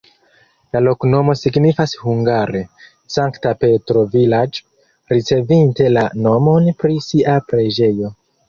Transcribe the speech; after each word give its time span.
La 0.75 0.79
loknomo 0.85 1.35
signifas 1.41 1.93
hungare: 2.05 2.61
Sankta 3.17 3.53
Petro-vilaĝ', 3.65 4.63
ricevinte 5.15 5.93
la 5.97 6.07
nomon 6.29 6.75
pri 6.83 7.01
sia 7.11 7.41
preĝejo. 7.53 8.15